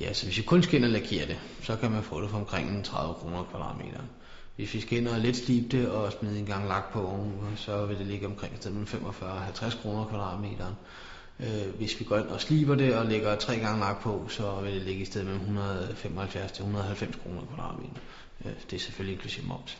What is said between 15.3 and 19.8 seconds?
175 til 190 kroner kvadratmeter. Øh, det er selvfølgelig inklusive moms.